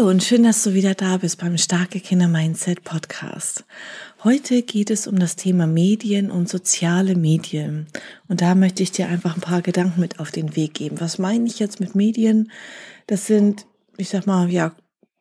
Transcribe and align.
Hallo 0.00 0.08
und 0.08 0.22
schön, 0.22 0.44
dass 0.44 0.62
du 0.62 0.72
wieder 0.72 0.94
da 0.94 1.18
bist 1.18 1.38
beim 1.42 1.58
Starke 1.58 2.00
Kinder 2.00 2.26
Mindset 2.26 2.84
Podcast. 2.84 3.66
Heute 4.24 4.62
geht 4.62 4.88
es 4.88 5.06
um 5.06 5.18
das 5.18 5.36
Thema 5.36 5.66
Medien 5.66 6.30
und 6.30 6.48
soziale 6.48 7.14
Medien. 7.14 7.86
Und 8.26 8.40
da 8.40 8.54
möchte 8.54 8.82
ich 8.82 8.92
dir 8.92 9.08
einfach 9.08 9.34
ein 9.34 9.42
paar 9.42 9.60
Gedanken 9.60 10.00
mit 10.00 10.18
auf 10.18 10.30
den 10.30 10.56
Weg 10.56 10.72
geben. 10.72 11.02
Was 11.02 11.18
meine 11.18 11.44
ich 11.44 11.58
jetzt 11.58 11.80
mit 11.80 11.94
Medien? 11.94 12.50
Das 13.08 13.26
sind, 13.26 13.66
ich 13.98 14.08
sag 14.08 14.26
mal, 14.26 14.50
ja, 14.50 14.72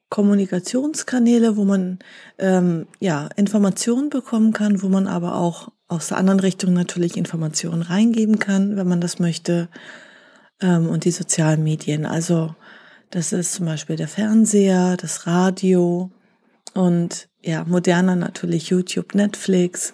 Kommunikationskanäle, 0.10 1.58
wo 1.58 1.66
man 1.66 2.00
ähm, 2.38 2.88
ja 3.02 3.28
Informationen 3.36 4.10
bekommen 4.10 4.54
kann, 4.54 4.82
wo 4.82 4.88
man 4.88 5.08
aber 5.08 5.36
auch 5.36 5.74
aus 5.90 6.08
der 6.08 6.18
anderen 6.18 6.40
Richtung 6.40 6.72
natürlich 6.72 7.18
Informationen 7.18 7.82
reingeben 7.82 8.40
kann, 8.40 8.78
wenn 8.78 8.88
man 8.88 9.02
das 9.02 9.20
möchte. 9.20 9.68
Ähm, 10.62 10.88
und 10.88 11.04
die 11.04 11.12
sozialen 11.12 11.66
Medien, 11.66 12.06
also 12.06 12.56
das 13.12 13.34
ist 13.34 13.54
zum 13.54 13.66
Beispiel 13.66 13.96
der 13.96 14.08
Fernseher, 14.08 14.98
das 14.98 15.26
Radio 15.26 16.12
und 16.74 17.28
ja, 17.42 17.64
moderner 17.66 18.16
natürlich 18.16 18.70
YouTube, 18.70 19.16
Netflix 19.16 19.94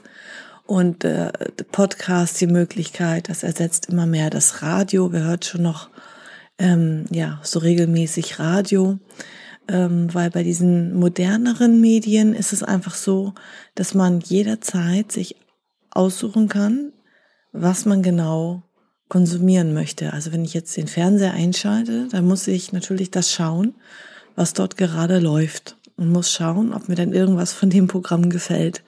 und 0.66 1.04
äh, 1.04 1.32
Podcast, 1.72 2.42
die 2.42 2.48
Möglichkeit, 2.48 3.30
das 3.30 3.44
ersetzt 3.44 3.88
immer 3.90 4.06
mehr 4.06 4.30
das 4.30 4.62
Radio. 4.62 5.12
Wer 5.12 5.24
hört 5.24 5.46
schon 5.46 5.62
noch 5.62 5.90
ähm, 6.58 7.06
ja 7.12 7.40
so 7.44 7.60
regelmäßig 7.60 8.40
Radio? 8.40 9.00
Ähm, 9.68 10.14
weil 10.14 10.30
bei 10.30 10.44
diesen 10.44 10.94
moderneren 10.94 11.82
Medien 11.82 12.36
ist 12.36 12.54
es 12.54 12.62
einfach 12.62 12.94
so, 12.94 13.34
dass 13.74 13.96
man 13.96 14.20
jederzeit 14.20 15.12
sich 15.12 15.38
aussuchen 15.90 16.50
kann, 16.50 16.92
was 17.52 17.86
man 17.86 18.04
genau 18.04 18.62
konsumieren 19.08 19.74
möchte. 19.74 20.14
Also 20.14 20.32
wenn 20.32 20.44
ich 20.44 20.54
jetzt 20.54 20.76
den 20.78 20.88
Fernseher 20.88 21.34
einschalte, 21.34 22.08
dann 22.10 22.26
muss 22.26 22.48
ich 22.48 22.74
natürlich 22.74 23.12
das 23.12 23.32
schauen, 23.32 23.76
was 24.36 24.54
dort 24.54 24.78
gerade 24.78 25.20
läuft 25.20 25.78
und 25.96 26.12
muss 26.12 26.32
schauen, 26.32 26.74
ob 26.74 26.90
mir 26.90 26.96
dann 26.96 27.14
irgendwas 27.14 27.54
von 27.54 27.70
dem 27.70 27.88
Programm 27.88 28.30
gefällt. 28.30 28.84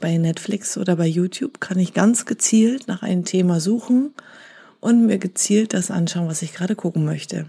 Bei 0.00 0.16
Netflix 0.16 0.76
oder 0.76 0.96
bei 0.96 1.06
YouTube 1.06 1.60
kann 1.60 1.78
ich 1.78 1.94
ganz 1.94 2.26
gezielt 2.26 2.88
nach 2.88 3.02
einem 3.02 3.24
Thema 3.24 3.60
suchen 3.60 4.14
und 4.80 5.06
mir 5.06 5.18
gezielt 5.18 5.74
das 5.74 5.90
anschauen, 5.90 6.28
was 6.28 6.42
ich 6.42 6.52
gerade 6.52 6.76
gucken 6.76 7.04
möchte. 7.04 7.46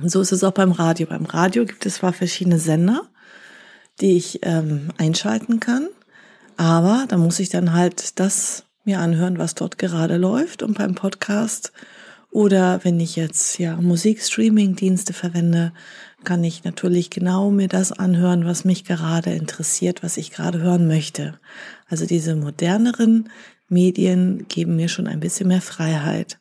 Und 0.00 0.10
so 0.10 0.20
ist 0.20 0.32
es 0.32 0.44
auch 0.44 0.52
beim 0.52 0.72
Radio. 0.72 1.06
Beim 1.06 1.26
Radio 1.26 1.64
gibt 1.64 1.86
es 1.86 1.96
zwar 1.96 2.12
verschiedene 2.12 2.58
Sender, 2.58 3.08
die 4.00 4.16
ich 4.16 4.40
ähm, 4.42 4.88
einschalten 4.98 5.60
kann, 5.60 5.88
aber 6.56 7.06
da 7.08 7.16
muss 7.16 7.38
ich 7.40 7.48
dann 7.48 7.72
halt 7.72 8.18
das 8.20 8.64
mir 8.84 9.00
anhören, 9.00 9.38
was 9.38 9.54
dort 9.54 9.78
gerade 9.78 10.16
läuft 10.16 10.62
und 10.62 10.76
beim 10.76 10.94
Podcast 10.94 11.72
oder 12.32 12.82
wenn 12.82 12.98
ich 12.98 13.14
jetzt 13.14 13.58
ja 13.58 13.76
Musikstreaming-Dienste 13.76 15.12
verwende, 15.12 15.74
kann 16.24 16.42
ich 16.42 16.64
natürlich 16.64 17.10
genau 17.10 17.50
mir 17.50 17.68
das 17.68 17.92
anhören, 17.92 18.46
was 18.46 18.64
mich 18.64 18.84
gerade 18.84 19.34
interessiert, 19.34 20.02
was 20.02 20.16
ich 20.16 20.30
gerade 20.30 20.60
hören 20.60 20.88
möchte. 20.88 21.38
Also 21.88 22.06
diese 22.06 22.34
moderneren 22.34 23.28
Medien 23.68 24.46
geben 24.48 24.76
mir 24.76 24.88
schon 24.88 25.06
ein 25.08 25.20
bisschen 25.20 25.48
mehr 25.48 25.60
Freiheit. 25.60 26.40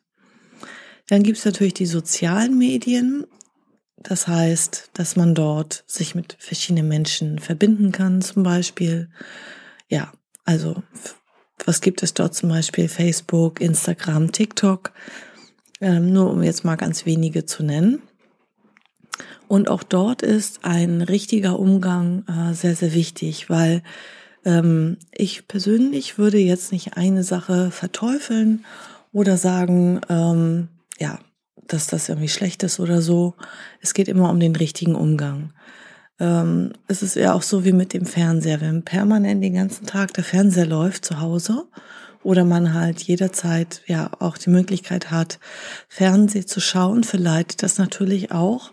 Dann 1.07 1.23
gibt 1.23 1.39
es 1.39 1.45
natürlich 1.45 1.73
die 1.73 1.85
sozialen 1.85 2.57
Medien. 2.57 3.25
Das 3.97 4.29
heißt, 4.29 4.91
dass 4.93 5.17
man 5.17 5.35
dort 5.35 5.83
sich 5.87 6.15
mit 6.15 6.37
verschiedenen 6.39 6.87
Menschen 6.87 7.37
verbinden 7.37 7.91
kann, 7.91 8.21
zum 8.21 8.43
Beispiel. 8.43 9.09
Ja, 9.89 10.13
also 10.45 10.83
was 11.65 11.81
gibt 11.81 12.03
es 12.03 12.13
dort 12.13 12.33
zum 12.33 12.49
Beispiel? 12.49 12.87
Facebook, 12.87 13.61
Instagram, 13.61 14.31
TikTok. 14.31 14.91
Ähm, 15.79 16.13
nur 16.13 16.29
um 16.31 16.43
jetzt 16.43 16.63
mal 16.63 16.75
ganz 16.75 17.05
wenige 17.05 17.45
zu 17.45 17.63
nennen. 17.63 18.01
Und 19.47 19.67
auch 19.67 19.83
dort 19.83 20.21
ist 20.21 20.63
ein 20.63 21.01
richtiger 21.01 21.59
Umgang 21.59 22.23
äh, 22.27 22.53
sehr, 22.53 22.75
sehr 22.75 22.93
wichtig, 22.93 23.49
weil 23.49 23.83
ähm, 24.45 24.97
ich 25.11 25.47
persönlich 25.47 26.17
würde 26.17 26.37
jetzt 26.37 26.71
nicht 26.71 26.95
eine 26.95 27.23
Sache 27.23 27.71
verteufeln 27.71 28.65
oder 29.11 29.37
sagen, 29.37 30.01
ähm, 30.07 30.69
ja, 30.99 31.19
dass 31.67 31.87
das 31.87 32.09
irgendwie 32.09 32.29
schlecht 32.29 32.63
ist 32.63 32.79
oder 32.79 33.01
so. 33.01 33.35
Es 33.81 33.93
geht 33.93 34.07
immer 34.07 34.29
um 34.29 34.39
den 34.39 34.55
richtigen 34.55 34.95
Umgang. 34.95 35.53
Ähm, 36.21 36.73
es 36.87 37.01
ist 37.01 37.15
ja 37.15 37.33
auch 37.33 37.41
so 37.41 37.65
wie 37.65 37.73
mit 37.73 37.93
dem 37.93 38.05
Fernseher. 38.05 38.61
Wenn 38.61 38.83
permanent 38.83 39.43
den 39.43 39.55
ganzen 39.55 39.87
Tag 39.87 40.13
der 40.13 40.23
Fernseher 40.23 40.67
läuft 40.67 41.03
zu 41.03 41.19
Hause 41.19 41.65
oder 42.21 42.45
man 42.45 42.75
halt 42.75 43.01
jederzeit 43.01 43.81
ja 43.87 44.11
auch 44.19 44.37
die 44.37 44.51
Möglichkeit 44.51 45.09
hat, 45.09 45.39
Fernseh 45.89 46.45
zu 46.45 46.59
schauen, 46.59 47.03
verleitet 47.03 47.63
das 47.63 47.79
natürlich 47.79 48.31
auch, 48.31 48.71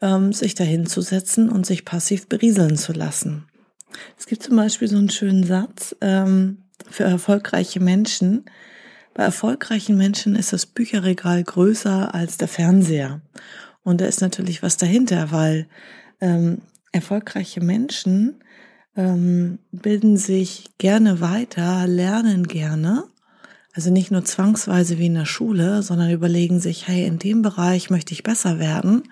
ähm, 0.00 0.32
sich 0.32 0.54
dahin 0.54 0.86
zu 0.86 1.02
setzen 1.02 1.50
und 1.50 1.66
sich 1.66 1.84
passiv 1.84 2.28
berieseln 2.28 2.78
zu 2.78 2.94
lassen. 2.94 3.44
Es 4.18 4.24
gibt 4.24 4.42
zum 4.42 4.56
Beispiel 4.56 4.88
so 4.88 4.96
einen 4.96 5.10
schönen 5.10 5.44
Satz 5.44 5.94
ähm, 6.00 6.62
für 6.90 7.04
erfolgreiche 7.04 7.80
Menschen. 7.80 8.46
Bei 9.12 9.24
erfolgreichen 9.24 9.98
Menschen 9.98 10.34
ist 10.34 10.54
das 10.54 10.64
Bücherregal 10.64 11.44
größer 11.44 12.14
als 12.14 12.38
der 12.38 12.48
Fernseher. 12.48 13.20
Und 13.82 14.00
da 14.00 14.06
ist 14.06 14.22
natürlich 14.22 14.62
was 14.62 14.78
dahinter, 14.78 15.30
weil 15.30 15.68
ähm, 16.20 16.62
erfolgreiche 16.96 17.60
Menschen 17.60 18.36
ähm, 18.96 19.58
bilden 19.72 20.16
sich 20.16 20.70
gerne 20.78 21.20
weiter, 21.20 21.86
lernen 21.86 22.48
gerne. 22.48 23.04
Also 23.74 23.90
nicht 23.90 24.10
nur 24.10 24.24
zwangsweise 24.24 24.98
wie 24.98 25.06
in 25.06 25.14
der 25.14 25.26
Schule, 25.26 25.82
sondern 25.82 26.10
überlegen 26.10 26.60
sich, 26.60 26.88
hey, 26.88 27.06
in 27.06 27.18
dem 27.18 27.42
Bereich 27.42 27.90
möchte 27.90 28.14
ich 28.14 28.22
besser 28.22 28.58
werden. 28.58 29.04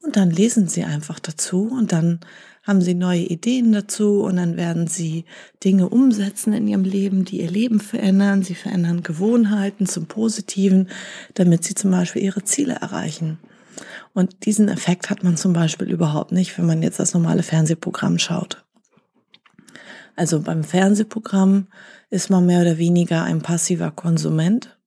Und 0.00 0.16
dann 0.16 0.30
lesen 0.30 0.68
sie 0.68 0.84
einfach 0.84 1.18
dazu 1.18 1.68
und 1.76 1.90
dann 1.90 2.20
haben 2.62 2.80
sie 2.80 2.94
neue 2.94 3.22
Ideen 3.22 3.72
dazu 3.72 4.22
und 4.22 4.36
dann 4.36 4.56
werden 4.56 4.86
sie 4.86 5.24
Dinge 5.64 5.88
umsetzen 5.88 6.52
in 6.52 6.66
ihrem 6.66 6.84
Leben, 6.84 7.24
die 7.24 7.40
ihr 7.40 7.50
Leben 7.50 7.80
verändern. 7.80 8.42
Sie 8.42 8.54
verändern 8.54 9.02
Gewohnheiten 9.02 9.86
zum 9.86 10.06
Positiven, 10.06 10.88
damit 11.34 11.64
sie 11.64 11.74
zum 11.74 11.92
Beispiel 11.92 12.22
ihre 12.22 12.44
Ziele 12.44 12.74
erreichen. 12.74 13.38
Und 14.16 14.46
diesen 14.46 14.70
Effekt 14.70 15.10
hat 15.10 15.22
man 15.24 15.36
zum 15.36 15.52
Beispiel 15.52 15.90
überhaupt 15.90 16.32
nicht, 16.32 16.56
wenn 16.56 16.64
man 16.64 16.82
jetzt 16.82 16.98
das 16.98 17.12
normale 17.12 17.42
Fernsehprogramm 17.42 18.18
schaut. 18.18 18.64
Also 20.16 20.40
beim 20.40 20.64
Fernsehprogramm 20.64 21.66
ist 22.08 22.30
man 22.30 22.46
mehr 22.46 22.62
oder 22.62 22.78
weniger 22.78 23.24
ein 23.24 23.42
passiver 23.42 23.90
Konsument. 23.90 24.78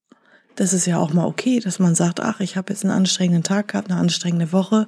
Das 0.56 0.74
ist 0.74 0.88
ja 0.88 0.98
auch 0.98 1.14
mal 1.14 1.28
okay, 1.28 1.60
dass 1.60 1.78
man 1.78 1.94
sagt, 1.94 2.22
ach, 2.22 2.40
ich 2.40 2.58
habe 2.58 2.74
jetzt 2.74 2.84
einen 2.84 2.92
anstrengenden 2.92 3.44
Tag 3.44 3.68
gehabt, 3.68 3.92
eine 3.92 4.00
anstrengende 4.00 4.52
Woche. 4.52 4.88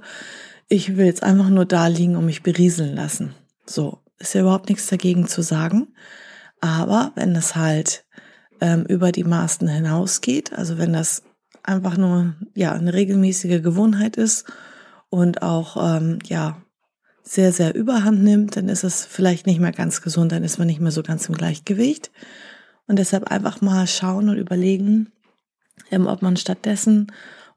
Ich 0.67 0.97
will 0.97 1.05
jetzt 1.05 1.21
einfach 1.21 1.49
nur 1.49 1.65
da 1.65 1.85
liegen 1.85 2.15
und 2.15 2.25
mich 2.25 2.41
berieseln 2.41 2.95
lassen. 2.95 3.35
So, 3.67 3.99
ist 4.17 4.33
ja 4.33 4.41
überhaupt 4.41 4.69
nichts 4.69 4.87
dagegen 4.87 5.27
zu 5.27 5.43
sagen. 5.43 5.89
Aber 6.61 7.11
wenn 7.13 7.35
das 7.35 7.55
halt 7.55 8.05
ähm, 8.59 8.85
über 8.87 9.11
die 9.11 9.23
Maßen 9.23 9.67
hinausgeht, 9.67 10.51
also 10.51 10.79
wenn 10.79 10.93
das 10.93 11.21
einfach 11.63 11.97
nur 11.97 12.35
ja 12.55 12.73
eine 12.73 12.93
regelmäßige 12.93 13.61
Gewohnheit 13.61 14.17
ist 14.17 14.45
und 15.09 15.41
auch 15.41 15.77
ähm, 15.77 16.19
ja 16.25 16.61
sehr 17.23 17.51
sehr 17.51 17.75
Überhand 17.75 18.23
nimmt, 18.23 18.55
dann 18.57 18.69
ist 18.69 18.83
es 18.83 19.05
vielleicht 19.05 19.45
nicht 19.45 19.59
mehr 19.59 19.71
ganz 19.71 20.01
gesund, 20.01 20.31
dann 20.31 20.43
ist 20.43 20.57
man 20.57 20.67
nicht 20.67 20.79
mehr 20.79 20.91
so 20.91 21.03
ganz 21.03 21.27
im 21.29 21.35
Gleichgewicht 21.35 22.11
und 22.87 22.99
deshalb 22.99 23.31
einfach 23.31 23.61
mal 23.61 23.87
schauen 23.87 24.29
und 24.29 24.37
überlegen, 24.37 25.11
ähm, 25.91 26.07
ob 26.07 26.21
man 26.21 26.37
stattdessen 26.37 27.11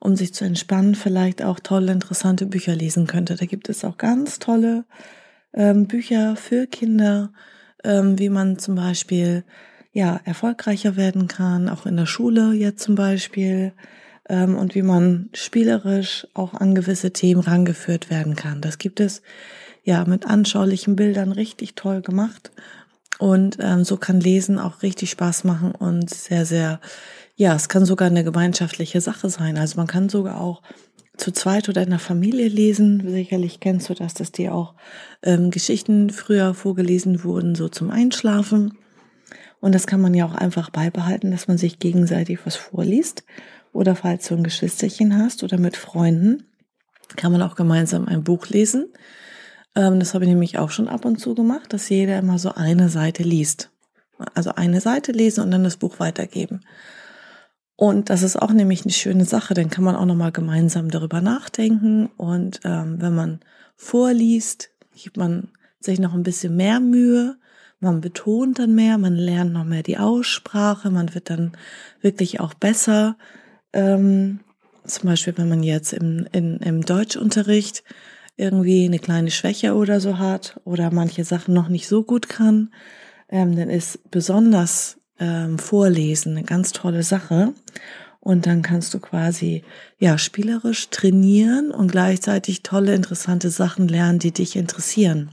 um 0.05 0.17
sich 0.17 0.35
zu 0.35 0.45
entspannen, 0.45 0.95
vielleicht 0.95 1.43
auch 1.43 1.59
tolle, 1.59 1.91
interessante 1.91 2.45
Bücher 2.45 2.77
lesen 2.77 3.07
könnte. 3.07 3.37
Da 3.37 3.47
gibt 3.47 3.71
es 3.71 3.87
auch 3.87 3.97
ganz 3.97 4.39
tolle 4.39 4.85
ähm, 5.55 5.87
Bücher 5.87 6.37
für 6.37 6.67
Kinder, 6.67 7.33
ähm, 7.83 8.19
wie 8.19 8.29
man 8.29 8.59
zum 8.59 8.75
Beispiel 8.75 9.45
ja 9.95 10.21
erfolgreicher 10.25 10.97
werden 10.97 11.29
kann, 11.29 11.71
auch 11.71 11.87
in 11.87 11.97
der 11.97 12.07
Schule 12.07 12.53
jetzt 12.53 12.83
zum 12.83 12.97
Beispiel 12.97 13.73
ähm, 14.29 14.57
und 14.57 14.75
wie 14.75 14.83
man 14.83 15.31
spielerisch 15.33 16.27
auch 16.35 16.53
an 16.53 16.75
gewisse 16.75 17.13
Themen 17.13 17.41
rangeführt 17.41 18.11
werden 18.11 18.35
kann. 18.35 18.61
Das 18.61 18.77
gibt 18.79 19.01
es 19.01 19.23
ja 19.85 20.05
mit 20.05 20.27
anschaulichen 20.27 20.97
Bildern 20.97 21.33
richtig 21.33 21.77
toll 21.77 22.03
gemacht 22.03 22.51
und 23.19 23.57
ähm, 23.61 23.85
so 23.85 23.97
kann 23.97 24.21
Lesen 24.21 24.59
auch 24.59 24.83
richtig 24.83 25.11
Spaß 25.11 25.45
machen 25.45 25.71
und 25.73 26.11
sehr 26.11 26.45
sehr 26.45 26.81
ja, 27.37 27.55
es 27.55 27.69
kann 27.69 27.85
sogar 27.85 28.07
eine 28.07 28.23
gemeinschaftliche 28.23 29.01
Sache 29.01 29.29
sein. 29.29 29.59
Also 29.59 29.77
man 29.77 29.89
kann 29.89 30.09
sogar 30.09 30.41
auch 30.41 30.63
zu 31.17 31.33
zweit 31.33 31.69
oder 31.69 31.83
in 31.83 31.91
der 31.91 31.99
Familie 31.99 32.49
lesen. 32.49 33.03
Sicherlich 33.09 33.59
kennst 33.61 33.89
du 33.89 33.95
das, 33.95 34.15
dass 34.15 34.33
dir 34.33 34.55
auch 34.55 34.75
ähm, 35.23 35.51
Geschichten 35.51 36.11
früher 36.11 36.55
vorgelesen 36.55 37.25
wurden, 37.25 37.55
so 37.55 37.69
zum 37.69 37.91
Einschlafen. 37.91 38.79
Und 39.65 39.75
das 39.75 39.87
kann 39.87 40.03
man 40.03 40.13
ja 40.13 40.27
auch 40.27 40.35
einfach 40.35 40.69
beibehalten, 40.69 41.31
dass 41.31 41.49
man 41.49 41.57
sich 41.57 41.79
gegenseitig 41.79 42.41
was 42.45 42.55
vorliest. 42.55 43.25
Oder 43.73 43.97
falls 43.97 44.29
du 44.29 44.35
ein 44.35 44.43
Geschwisterchen 44.43 45.17
hast 45.17 45.43
oder 45.43 45.57
mit 45.57 45.79
Freunden, 45.79 46.45
kann 47.17 47.33
man 47.33 47.41
auch 47.41 47.55
gemeinsam 47.55 48.07
ein 48.07 48.25
Buch 48.25 48.49
lesen. 48.49 48.93
Ähm, 49.75 49.99
das 50.01 50.13
habe 50.13 50.27
ich 50.27 50.29
nämlich 50.29 50.59
auch 50.59 50.69
schon 50.69 50.87
ab 50.87 51.07
und 51.07 51.19
zu 51.19 51.35
gemacht, 51.35 51.73
dass 51.73 51.89
jeder 51.89 52.19
immer 52.19 52.39
so 52.39 52.53
eine 52.53 52.91
Seite 52.91 53.23
liest. 53.23 53.71
Also 54.35 54.51
eine 54.51 54.83
Seite 54.83 55.13
lesen 55.13 55.43
und 55.43 55.51
dann 55.51 55.65
das 55.65 55.79
Buch 55.79 55.99
weitergeben. 55.99 56.61
Und 57.75 58.11
das 58.11 58.23
ist 58.23 58.37
auch 58.37 58.53
nämlich 58.53 58.83
eine 58.83 58.93
schöne 58.93 59.25
Sache, 59.25 59.55
dann 59.55 59.71
kann 59.71 59.85
man 59.85 59.97
auch 59.97 60.05
nochmal 60.05 60.33
gemeinsam 60.33 60.91
darüber 60.91 61.23
nachdenken. 61.23 62.11
Und 62.19 62.61
ähm, 62.65 63.01
wenn 63.01 63.15
man 63.15 63.41
vorliest, 63.77 64.69
gibt 64.95 65.17
man 65.17 65.49
sich 65.81 66.01
noch 66.01 66.13
ein 66.13 66.23
bisschen 66.23 66.55
mehr 66.55 66.81
Mühe, 66.81 67.39
man 67.85 68.01
betont 68.01 68.59
dann 68.59 68.75
mehr, 68.75 68.99
man 68.99 69.15
lernt 69.15 69.53
noch 69.53 69.65
mehr 69.65 69.83
die 69.83 69.99
Aussprache, 69.99 70.91
man 70.91 71.15
wird 71.15 71.31
dann 71.31 71.53
wirklich 72.01 72.41
auch 72.41 72.55
besser. 72.55 73.17
Ähm, 73.73 74.41
zum 74.85 75.09
Beispiel, 75.09 75.35
wenn 75.37 75.49
man 75.49 75.63
jetzt 75.63 75.93
im, 75.93 76.27
in, 76.33 76.59
im 76.59 76.85
Deutschunterricht 76.85 77.85
irgendwie 78.37 78.85
eine 78.85 78.99
kleine 78.99 79.31
Schwäche 79.31 79.75
oder 79.75 80.01
so 80.01 80.19
hat 80.19 80.61
oder 80.65 80.91
manche 80.91 81.25
Sachen 81.25 81.55
noch 81.55 81.69
nicht 81.69 81.87
so 81.89 82.03
gut 82.03 82.29
kann, 82.29 82.71
ähm, 83.29 83.57
dann 83.57 83.71
ist 83.71 84.11
besonders 84.11 84.99
ähm, 85.19 85.59
Vorlesen 85.59 86.33
eine 86.33 86.45
ganz 86.45 86.73
tolle 86.73 87.03
Sache. 87.03 87.53
Und 88.21 88.47
dann 88.47 88.63
kannst 88.63 88.95
du 88.95 89.01
quasi 89.01 89.63
ja 89.99 90.17
spielerisch 90.17 90.89
trainieren 90.89 91.71
und 91.71 91.93
gleichzeitig 91.93 92.63
tolle, 92.63 92.95
interessante 92.95 93.51
Sachen 93.51 93.87
lernen, 93.87 94.19
die 94.19 94.33
dich 94.33 94.57
interessieren. 94.57 95.31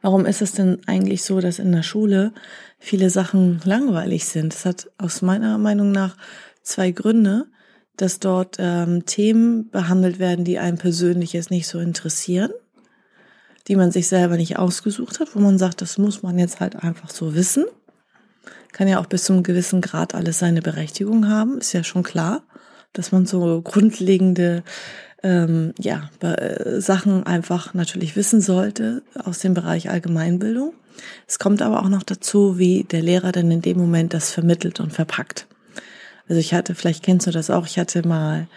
Warum 0.00 0.26
ist 0.26 0.42
es 0.42 0.52
denn 0.52 0.78
eigentlich 0.86 1.22
so, 1.24 1.40
dass 1.40 1.58
in 1.58 1.72
der 1.72 1.82
Schule 1.82 2.32
viele 2.78 3.10
Sachen 3.10 3.60
langweilig 3.64 4.26
sind? 4.26 4.54
Das 4.54 4.64
hat 4.64 4.90
aus 4.96 5.22
meiner 5.22 5.58
Meinung 5.58 5.90
nach 5.90 6.16
zwei 6.62 6.92
Gründe, 6.92 7.46
dass 7.96 8.20
dort 8.20 8.56
ähm, 8.60 9.06
Themen 9.06 9.70
behandelt 9.70 10.18
werden, 10.18 10.44
die 10.44 10.58
einem 10.58 10.78
persönlich 10.78 11.32
jetzt 11.32 11.50
nicht 11.50 11.66
so 11.66 11.80
interessieren, 11.80 12.52
die 13.66 13.74
man 13.74 13.90
sich 13.90 14.06
selber 14.06 14.36
nicht 14.36 14.56
ausgesucht 14.56 15.18
hat, 15.18 15.34
wo 15.34 15.40
man 15.40 15.58
sagt, 15.58 15.82
das 15.82 15.98
muss 15.98 16.22
man 16.22 16.38
jetzt 16.38 16.60
halt 16.60 16.76
einfach 16.76 17.10
so 17.10 17.34
wissen. 17.34 17.66
Kann 18.72 18.86
ja 18.86 19.00
auch 19.00 19.06
bis 19.06 19.24
zu 19.24 19.32
einem 19.32 19.42
gewissen 19.42 19.80
Grad 19.80 20.14
alles 20.14 20.38
seine 20.38 20.62
Berechtigung 20.62 21.28
haben, 21.28 21.58
ist 21.58 21.72
ja 21.72 21.82
schon 21.82 22.04
klar, 22.04 22.44
dass 22.92 23.10
man 23.10 23.26
so 23.26 23.60
grundlegende 23.62 24.62
ähm, 25.22 25.74
ja, 25.78 26.10
äh, 26.20 26.80
Sachen 26.80 27.24
einfach 27.24 27.74
natürlich 27.74 28.16
wissen 28.16 28.40
sollte 28.40 29.02
aus 29.24 29.40
dem 29.40 29.54
Bereich 29.54 29.90
Allgemeinbildung. 29.90 30.74
Es 31.26 31.38
kommt 31.38 31.62
aber 31.62 31.82
auch 31.82 31.88
noch 31.88 32.02
dazu, 32.02 32.58
wie 32.58 32.84
der 32.84 33.02
Lehrer 33.02 33.32
dann 33.32 33.50
in 33.50 33.62
dem 33.62 33.78
Moment 33.78 34.14
das 34.14 34.30
vermittelt 34.30 34.80
und 34.80 34.92
verpackt. 34.92 35.46
Also 36.28 36.40
ich 36.40 36.54
hatte, 36.54 36.74
vielleicht 36.74 37.02
kennst 37.02 37.26
du 37.26 37.30
das 37.30 37.50
auch, 37.50 37.66
ich 37.66 37.78
hatte 37.78 38.06
mal 38.06 38.48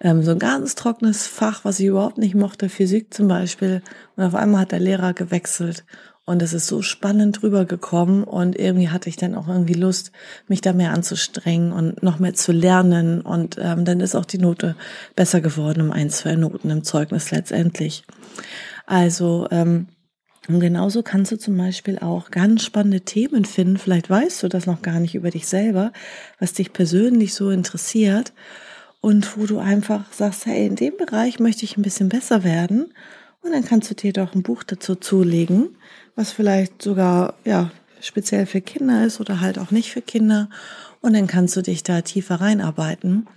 ähm, 0.00 0.22
so 0.22 0.32
ein 0.32 0.38
ganz 0.38 0.74
trockenes 0.74 1.26
Fach, 1.26 1.64
was 1.64 1.80
ich 1.80 1.86
überhaupt 1.86 2.18
nicht 2.18 2.34
mochte, 2.34 2.68
Physik 2.68 3.12
zum 3.12 3.28
Beispiel. 3.28 3.82
Und 4.16 4.24
auf 4.24 4.34
einmal 4.34 4.62
hat 4.62 4.72
der 4.72 4.80
Lehrer 4.80 5.12
gewechselt 5.12 5.84
und 6.26 6.42
es 6.42 6.52
ist 6.52 6.66
so 6.66 6.82
spannend 6.82 7.42
rübergekommen 7.44 8.24
und 8.24 8.58
irgendwie 8.58 8.88
hatte 8.88 9.08
ich 9.08 9.16
dann 9.16 9.36
auch 9.36 9.46
irgendwie 9.46 9.74
Lust, 9.74 10.10
mich 10.48 10.60
da 10.60 10.72
mehr 10.72 10.92
anzustrengen 10.92 11.72
und 11.72 12.02
noch 12.02 12.18
mehr 12.18 12.34
zu 12.34 12.50
lernen. 12.50 13.20
Und 13.20 13.56
ähm, 13.60 13.84
dann 13.84 14.00
ist 14.00 14.16
auch 14.16 14.24
die 14.24 14.38
Note 14.38 14.74
besser 15.14 15.40
geworden 15.40 15.82
um 15.82 15.92
ein, 15.92 16.10
zwei 16.10 16.34
Noten 16.34 16.68
im 16.70 16.82
Zeugnis 16.82 17.30
letztendlich. 17.30 18.02
Also 18.86 19.46
ähm, 19.52 19.86
und 20.48 20.60
genauso 20.60 21.02
kannst 21.02 21.32
du 21.32 21.38
zum 21.38 21.56
Beispiel 21.56 21.98
auch 21.98 22.30
ganz 22.30 22.64
spannende 22.64 23.00
Themen 23.00 23.44
finden. 23.44 23.78
Vielleicht 23.78 24.10
weißt 24.10 24.42
du 24.42 24.48
das 24.48 24.66
noch 24.66 24.82
gar 24.82 25.00
nicht 25.00 25.14
über 25.14 25.30
dich 25.30 25.46
selber, 25.46 25.92
was 26.38 26.52
dich 26.52 26.72
persönlich 26.72 27.34
so 27.34 27.50
interessiert 27.50 28.32
und 29.00 29.36
wo 29.36 29.46
du 29.46 29.58
einfach 29.58 30.12
sagst, 30.12 30.46
hey, 30.46 30.66
in 30.66 30.76
dem 30.76 30.96
Bereich 30.96 31.38
möchte 31.38 31.64
ich 31.64 31.76
ein 31.76 31.82
bisschen 31.82 32.08
besser 32.08 32.44
werden. 32.44 32.92
Und 33.42 33.52
dann 33.52 33.64
kannst 33.64 33.90
du 33.90 33.94
dir 33.94 34.12
doch 34.12 34.34
ein 34.34 34.42
Buch 34.42 34.62
dazu 34.64 34.96
zulegen, 34.96 35.76
was 36.16 36.32
vielleicht 36.32 36.82
sogar, 36.82 37.34
ja, 37.44 37.70
speziell 38.00 38.46
für 38.46 38.60
Kinder 38.60 39.06
ist 39.06 39.20
oder 39.20 39.40
halt 39.40 39.58
auch 39.58 39.70
nicht 39.70 39.92
für 39.92 40.02
Kinder. 40.02 40.48
Und 41.00 41.14
dann 41.14 41.26
kannst 41.26 41.56
du 41.56 41.62
dich 41.62 41.82
da 41.82 42.00
tiefer 42.00 42.40
reinarbeiten 42.40 43.28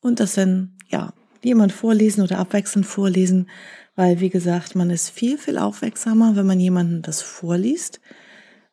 und 0.00 0.20
das 0.20 0.34
dann, 0.34 0.72
ja, 0.88 1.12
jemand 1.42 1.72
vorlesen 1.72 2.22
oder 2.22 2.38
abwechselnd 2.38 2.86
vorlesen, 2.86 3.48
weil, 3.96 4.20
wie 4.20 4.30
gesagt, 4.30 4.76
man 4.76 4.90
ist 4.90 5.10
viel, 5.10 5.38
viel 5.38 5.58
aufmerksamer, 5.58 6.36
wenn 6.36 6.46
man 6.46 6.60
jemanden 6.60 7.02
das 7.02 7.20
vorliest, 7.20 8.00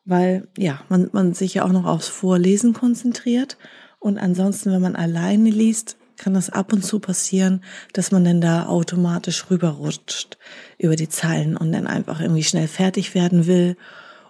weil, 0.04 0.46
ja, 0.56 0.80
man, 0.88 1.10
man 1.12 1.34
sich 1.34 1.54
ja 1.54 1.64
auch 1.64 1.72
noch 1.72 1.84
aufs 1.84 2.08
Vorlesen 2.08 2.72
konzentriert. 2.72 3.58
Und 3.98 4.18
ansonsten, 4.18 4.70
wenn 4.70 4.82
man 4.82 4.94
alleine 4.94 5.50
liest, 5.50 5.96
kann 6.16 6.34
das 6.34 6.50
ab 6.50 6.72
und 6.72 6.84
zu 6.84 6.98
passieren, 6.98 7.62
dass 7.92 8.10
man 8.10 8.24
dann 8.24 8.40
da 8.40 8.66
automatisch 8.66 9.50
rüberrutscht 9.50 10.38
über 10.78 10.96
die 10.96 11.08
Zeilen 11.08 11.56
und 11.56 11.72
dann 11.72 11.86
einfach 11.86 12.20
irgendwie 12.20 12.44
schnell 12.44 12.68
fertig 12.68 13.14
werden 13.14 13.46
will. 13.46 13.76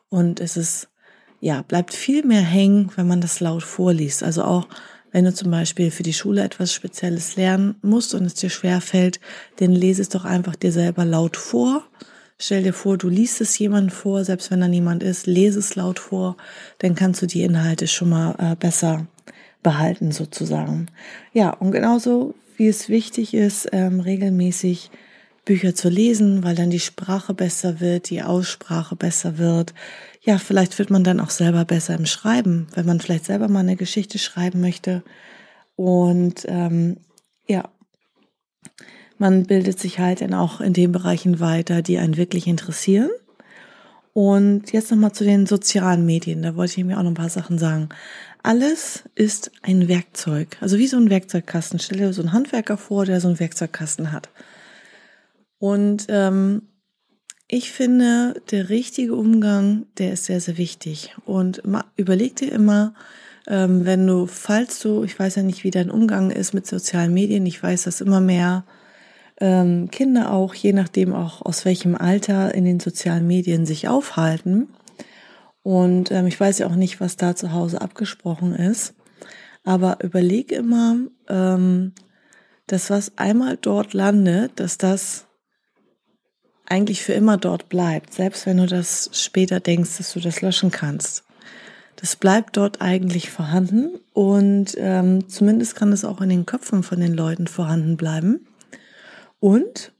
Und 0.08 0.40
es 0.40 0.56
ist, 0.56 0.88
ja, 1.40 1.62
bleibt 1.62 1.94
viel 1.94 2.24
mehr 2.24 2.42
hängen, 2.42 2.90
wenn 2.96 3.06
man 3.06 3.20
das 3.20 3.40
laut 3.40 3.62
vorliest. 3.62 4.22
Also 4.22 4.44
auch 4.44 4.68
wenn 5.12 5.24
du 5.24 5.32
zum 5.32 5.50
Beispiel 5.50 5.90
für 5.90 6.02
die 6.02 6.12
Schule 6.12 6.42
etwas 6.42 6.72
Spezielles 6.72 7.36
lernen 7.36 7.76
musst 7.82 8.14
und 8.14 8.24
es 8.24 8.34
dir 8.34 8.50
schwer 8.50 8.80
fällt, 8.80 9.20
dann 9.56 9.72
lese 9.72 10.02
es 10.02 10.08
doch 10.08 10.24
einfach 10.24 10.56
dir 10.56 10.72
selber 10.72 11.04
laut 11.04 11.36
vor. 11.36 11.84
Stell 12.38 12.62
dir 12.62 12.74
vor, 12.74 12.98
du 12.98 13.08
liest 13.08 13.40
es 13.40 13.58
jemandem 13.58 13.96
vor, 13.96 14.24
selbst 14.24 14.50
wenn 14.50 14.60
da 14.60 14.68
niemand 14.68 15.02
ist, 15.02 15.26
lese 15.26 15.58
es 15.58 15.74
laut 15.74 15.98
vor, 15.98 16.36
dann 16.80 16.94
kannst 16.94 17.22
du 17.22 17.26
die 17.26 17.42
Inhalte 17.42 17.86
schon 17.86 18.10
mal 18.10 18.34
äh, 18.38 18.56
besser 18.56 19.06
behalten 19.66 20.12
sozusagen. 20.12 20.86
Ja, 21.32 21.50
und 21.50 21.72
genauso 21.72 22.36
wie 22.56 22.68
es 22.68 22.88
wichtig 22.88 23.34
ist, 23.34 23.68
ähm, 23.72 23.98
regelmäßig 23.98 24.92
Bücher 25.44 25.74
zu 25.74 25.88
lesen, 25.88 26.44
weil 26.44 26.54
dann 26.54 26.70
die 26.70 26.78
Sprache 26.78 27.34
besser 27.34 27.80
wird, 27.80 28.10
die 28.10 28.22
Aussprache 28.22 28.94
besser 28.94 29.38
wird. 29.38 29.74
Ja, 30.22 30.38
vielleicht 30.38 30.78
wird 30.78 30.90
man 30.90 31.02
dann 31.02 31.18
auch 31.18 31.30
selber 31.30 31.64
besser 31.64 31.96
im 31.96 32.06
Schreiben, 32.06 32.68
wenn 32.76 32.86
man 32.86 33.00
vielleicht 33.00 33.24
selber 33.24 33.48
mal 33.48 33.58
eine 33.58 33.74
Geschichte 33.74 34.20
schreiben 34.20 34.60
möchte. 34.60 35.02
Und 35.74 36.46
ähm, 36.46 36.98
ja, 37.48 37.68
man 39.18 39.46
bildet 39.46 39.80
sich 39.80 39.98
halt 39.98 40.20
dann 40.20 40.32
auch 40.32 40.60
in 40.60 40.74
den 40.74 40.92
Bereichen 40.92 41.40
weiter, 41.40 41.82
die 41.82 41.98
einen 41.98 42.16
wirklich 42.16 42.46
interessieren. 42.46 43.10
Und 44.12 44.72
jetzt 44.72 44.92
nochmal 44.92 45.12
zu 45.12 45.24
den 45.24 45.44
sozialen 45.44 46.06
Medien. 46.06 46.42
Da 46.42 46.54
wollte 46.54 46.80
ich 46.80 46.86
mir 46.86 46.98
auch 46.98 47.02
noch 47.02 47.10
ein 47.10 47.14
paar 47.14 47.28
Sachen 47.28 47.58
sagen. 47.58 47.88
Alles 48.46 49.02
ist 49.16 49.50
ein 49.62 49.88
Werkzeug. 49.88 50.56
Also 50.60 50.78
wie 50.78 50.86
so 50.86 50.96
ein 50.96 51.10
Werkzeugkasten. 51.10 51.80
Stell 51.80 51.98
dir 51.98 52.12
so 52.12 52.22
einen 52.22 52.32
Handwerker 52.32 52.76
vor, 52.76 53.04
der 53.04 53.20
so 53.20 53.26
einen 53.26 53.40
Werkzeugkasten 53.40 54.12
hat. 54.12 54.28
Und 55.58 56.06
ähm, 56.10 56.62
ich 57.48 57.72
finde, 57.72 58.40
der 58.52 58.68
richtige 58.68 59.16
Umgang, 59.16 59.86
der 59.98 60.12
ist 60.12 60.26
sehr, 60.26 60.40
sehr 60.40 60.58
wichtig. 60.58 61.12
Und 61.24 61.60
überleg 61.96 62.36
dir 62.36 62.52
immer, 62.52 62.94
ähm, 63.48 63.84
wenn 63.84 64.06
du, 64.06 64.26
falls 64.26 64.78
du, 64.78 65.02
ich 65.02 65.18
weiß 65.18 65.34
ja 65.34 65.42
nicht, 65.42 65.64
wie 65.64 65.72
dein 65.72 65.90
Umgang 65.90 66.30
ist 66.30 66.54
mit 66.54 66.68
sozialen 66.68 67.12
Medien, 67.12 67.46
ich 67.46 67.60
weiß, 67.60 67.82
dass 67.82 68.00
immer 68.00 68.20
mehr 68.20 68.64
ähm, 69.40 69.90
Kinder 69.90 70.30
auch, 70.30 70.54
je 70.54 70.72
nachdem 70.72 71.14
auch 71.14 71.44
aus 71.44 71.64
welchem 71.64 71.96
Alter 71.96 72.54
in 72.54 72.64
den 72.64 72.78
sozialen 72.78 73.26
Medien 73.26 73.66
sich 73.66 73.88
aufhalten. 73.88 74.68
Und 75.66 76.12
ähm, 76.12 76.28
ich 76.28 76.38
weiß 76.38 76.58
ja 76.60 76.68
auch 76.68 76.76
nicht, 76.76 77.00
was 77.00 77.16
da 77.16 77.34
zu 77.34 77.50
Hause 77.50 77.80
abgesprochen 77.80 78.54
ist. 78.54 78.94
Aber 79.64 79.98
überleg 80.00 80.52
immer, 80.52 80.94
ähm, 81.28 81.92
dass 82.68 82.88
was 82.88 83.18
einmal 83.18 83.58
dort 83.60 83.92
landet, 83.92 84.60
dass 84.60 84.78
das 84.78 85.26
eigentlich 86.66 87.02
für 87.02 87.14
immer 87.14 87.36
dort 87.36 87.68
bleibt, 87.68 88.14
selbst 88.14 88.46
wenn 88.46 88.58
du 88.58 88.66
das 88.66 89.10
später 89.12 89.58
denkst, 89.58 89.98
dass 89.98 90.12
du 90.12 90.20
das 90.20 90.40
löschen 90.40 90.70
kannst. 90.70 91.24
Das 91.96 92.14
bleibt 92.14 92.56
dort 92.56 92.80
eigentlich 92.80 93.28
vorhanden 93.28 93.98
und 94.12 94.76
ähm, 94.76 95.28
zumindest 95.28 95.74
kann 95.74 95.92
es 95.92 96.04
auch 96.04 96.20
in 96.20 96.28
den 96.28 96.46
Köpfen 96.46 96.84
von 96.84 97.00
den 97.00 97.14
Leuten 97.14 97.48
vorhanden 97.48 97.96
bleiben. 97.96 98.46
Und 99.40 99.90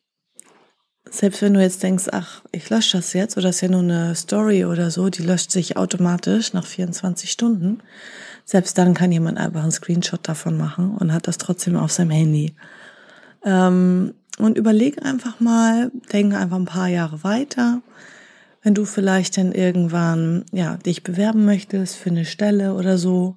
selbst 1.10 1.42
wenn 1.42 1.54
du 1.54 1.60
jetzt 1.60 1.82
denkst, 1.82 2.06
ach, 2.12 2.42
ich 2.52 2.68
lösche 2.68 2.98
das 2.98 3.12
jetzt 3.12 3.36
oder 3.36 3.50
ist 3.50 3.60
ja 3.60 3.68
nur 3.68 3.82
eine 3.82 4.14
Story 4.14 4.64
oder 4.64 4.90
so, 4.90 5.08
die 5.08 5.22
löscht 5.22 5.50
sich 5.50 5.76
automatisch 5.76 6.52
nach 6.52 6.66
24 6.66 7.30
Stunden. 7.30 7.78
Selbst 8.44 8.78
dann 8.78 8.94
kann 8.94 9.12
jemand 9.12 9.38
einfach 9.38 9.62
einen 9.62 9.72
Screenshot 9.72 10.28
davon 10.28 10.56
machen 10.56 10.96
und 10.96 11.12
hat 11.12 11.26
das 11.28 11.38
trotzdem 11.38 11.76
auf 11.76 11.92
seinem 11.92 12.10
Handy. 12.10 12.54
Ähm, 13.44 14.14
und 14.38 14.58
überleg 14.58 15.04
einfach 15.04 15.40
mal, 15.40 15.90
denke 16.12 16.36
einfach 16.36 16.56
ein 16.56 16.66
paar 16.66 16.88
Jahre 16.88 17.24
weiter. 17.24 17.80
Wenn 18.62 18.74
du 18.74 18.84
vielleicht 18.84 19.38
dann 19.38 19.52
irgendwann, 19.52 20.44
ja, 20.52 20.76
dich 20.76 21.02
bewerben 21.02 21.44
möchtest 21.44 21.96
für 21.96 22.10
eine 22.10 22.24
Stelle 22.24 22.74
oder 22.74 22.98
so. 22.98 23.36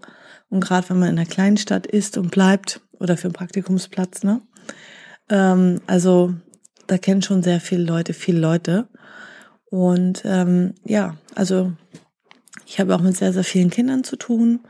Und 0.50 0.60
gerade 0.62 0.90
wenn 0.90 1.00
man 1.00 1.10
in 1.10 1.20
einer 1.20 1.30
kleinen 1.30 1.58
Stadt 1.58 1.86
ist 1.88 2.18
und 2.18 2.32
bleibt 2.32 2.82
oder 3.00 3.16
für 3.16 3.26
einen 3.26 3.34
Praktikumsplatz, 3.34 4.24
ne? 4.24 4.42
Ähm, 5.30 5.82
also 5.88 6.34
da 6.92 6.98
kennen 6.98 7.22
schon 7.22 7.44
sehr 7.44 7.60
viele 7.60 7.84
Leute, 7.84 8.14
viele 8.14 8.40
Leute. 8.40 8.88
Und 9.70 10.24
ähm, 10.26 10.74
ja, 10.84 11.16
also 11.36 11.74
ich 12.66 12.80
habe 12.80 12.96
auch 12.96 13.02
mit 13.02 13.16
sehr, 13.16 13.34
sehr 13.34 13.44
vielen 13.44 13.70
Kindern 13.70 14.04
zu 14.04 14.16
tun. 14.16 14.62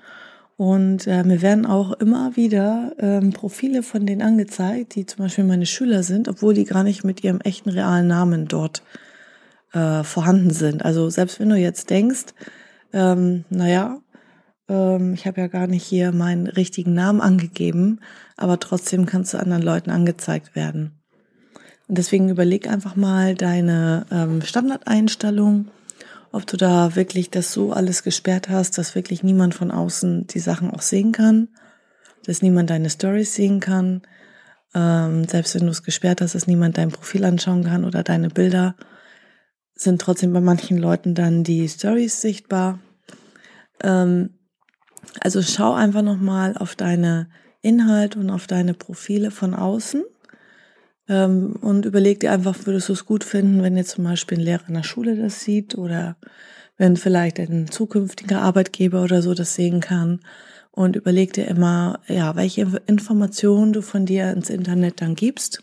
Und 0.57 1.07
äh, 1.07 1.23
mir 1.23 1.41
werden 1.41 1.65
auch 1.65 1.93
immer 1.93 2.35
wieder 2.35 2.93
ähm, 2.99 3.31
Profile 3.31 3.81
von 3.81 4.05
denen 4.05 4.21
angezeigt, 4.21 4.95
die 4.95 5.05
zum 5.05 5.23
Beispiel 5.23 5.45
meine 5.45 5.65
Schüler 5.65 6.03
sind, 6.03 6.27
obwohl 6.27 6.53
die 6.53 6.65
gar 6.65 6.83
nicht 6.83 7.05
mit 7.05 7.23
ihrem 7.23 7.39
echten 7.39 7.69
realen 7.69 8.07
Namen 8.07 8.45
dort 8.45 8.83
äh, 9.71 10.03
vorhanden 10.03 10.49
sind. 10.49 10.83
Also 10.83 11.09
selbst 11.09 11.39
wenn 11.39 11.49
du 11.49 11.55
jetzt 11.55 11.89
denkst, 11.89 12.33
ähm, 12.91 13.45
naja, 13.49 14.01
ähm, 14.67 15.13
ich 15.13 15.25
habe 15.25 15.39
ja 15.39 15.47
gar 15.47 15.67
nicht 15.67 15.83
hier 15.83 16.11
meinen 16.11 16.47
richtigen 16.47 16.93
Namen 16.93 17.21
angegeben, 17.21 18.01
aber 18.35 18.59
trotzdem 18.59 19.05
kannst 19.05 19.33
du 19.33 19.39
anderen 19.39 19.63
Leuten 19.63 19.91
angezeigt 19.91 20.55
werden. 20.55 20.98
Und 21.89 21.97
deswegen 21.97 22.29
überleg 22.29 22.69
einfach 22.69 22.95
mal 22.95 23.33
deine 23.33 24.05
ähm, 24.11 24.43
Standardeinstellung, 24.43 25.69
ob 26.31 26.45
du 26.45 26.55
da 26.55 26.95
wirklich 26.95 27.31
das 27.31 27.51
so 27.51 27.73
alles 27.73 28.03
gesperrt 28.03 28.47
hast, 28.47 28.77
dass 28.77 28.93
wirklich 28.93 29.23
niemand 29.23 29.55
von 29.55 29.71
außen 29.71 30.27
die 30.27 30.39
Sachen 30.39 30.69
auch 30.69 30.83
sehen 30.83 31.11
kann, 31.11 31.49
dass 32.25 32.43
niemand 32.43 32.69
deine 32.69 32.91
Stories 32.91 33.33
sehen 33.33 33.59
kann, 33.59 34.03
ähm, 34.75 35.27
selbst 35.27 35.55
wenn 35.55 35.63
du 35.63 35.71
es 35.71 35.81
gesperrt 35.81 36.21
hast, 36.21 36.35
dass 36.35 36.45
niemand 36.45 36.77
dein 36.77 36.91
Profil 36.91 37.25
anschauen 37.25 37.63
kann 37.63 37.83
oder 37.83 38.03
deine 38.03 38.29
Bilder, 38.29 38.75
sind 39.73 39.99
trotzdem 39.99 40.31
bei 40.31 40.41
manchen 40.41 40.77
Leuten 40.77 41.15
dann 41.15 41.43
die 41.43 41.67
Stories 41.67 42.21
sichtbar. 42.21 42.77
Ähm, 43.81 44.35
also 45.21 45.41
schau 45.41 45.73
einfach 45.73 46.03
nochmal 46.03 46.55
auf 46.55 46.75
deine 46.75 47.31
Inhalte 47.63 48.19
und 48.19 48.29
auf 48.29 48.45
deine 48.45 48.75
Profile 48.75 49.31
von 49.31 49.55
außen 49.55 50.03
ähm, 51.09 51.55
und 51.59 51.85
überleg 51.85 52.19
dir 52.19 52.31
einfach, 52.31 52.55
würdest 52.65 52.87
du 52.87 52.93
es 52.93 53.05
gut 53.05 53.23
finden, 53.23 53.63
wenn 53.63 53.75
jetzt 53.75 53.91
zum 53.91 54.03
Beispiel 54.03 54.37
ein 54.37 54.43
Lehrer 54.43 54.67
in 54.67 54.75
der 54.75 54.83
Schule 54.83 55.15
das 55.15 55.41
sieht 55.41 55.75
oder 55.75 56.15
wenn 56.77 56.95
vielleicht 56.95 57.39
ein 57.39 57.69
zukünftiger 57.69 58.41
Arbeitgeber 58.41 59.03
oder 59.03 59.21
so 59.21 59.33
das 59.33 59.55
sehen 59.55 59.81
kann. 59.81 60.21
Und 60.71 60.95
überleg 60.95 61.33
dir 61.33 61.45
immer, 61.45 61.99
ja, 62.07 62.35
welche 62.37 62.81
Informationen 62.85 63.73
du 63.73 63.81
von 63.81 64.05
dir 64.05 64.31
ins 64.31 64.49
Internet 64.49 65.01
dann 65.01 65.15
gibst. 65.15 65.61